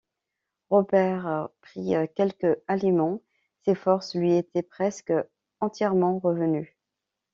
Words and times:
Robert 0.71 1.51
prit 1.61 1.93
quelques 2.15 2.57
aliments; 2.67 3.21
ses 3.65 3.75
forces 3.75 4.15
lui 4.15 4.35
étaient 4.35 4.63
presque 4.63 5.13
entièrement 5.59 6.17
revenues. 6.17 6.75